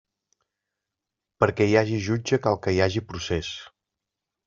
[1.45, 3.55] Perquè hi hagi jutge, cal que hi hagi procés.